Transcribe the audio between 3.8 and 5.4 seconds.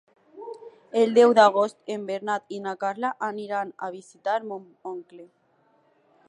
a visitar mon oncle.